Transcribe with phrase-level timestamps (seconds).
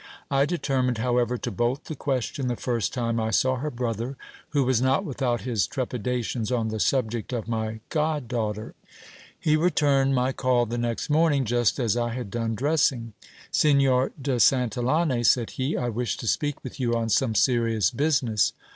[0.31, 4.17] I determined, however, to bolt the question the first time I saw her brother,
[4.49, 8.73] who was not without his trepidations on the subject of my god daughter.
[9.39, 13.13] He returned my call the next morning, just as I had done dressing.
[13.51, 18.53] Signor de Santillane, said he, I wish to speak with you on some serious business.